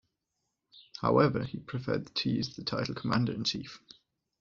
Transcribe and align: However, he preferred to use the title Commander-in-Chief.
However, 1.01 1.43
he 1.43 1.59
preferred 1.59 2.15
to 2.15 2.29
use 2.31 2.55
the 2.55 2.63
title 2.63 2.95
Commander-in-Chief. 2.95 3.83